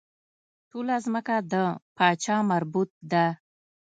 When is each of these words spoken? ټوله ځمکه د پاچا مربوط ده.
ټوله 0.69 0.95
ځمکه 1.05 1.35
د 1.51 1.53
پاچا 1.95 2.37
مربوط 2.51 2.89
ده. 3.11 3.25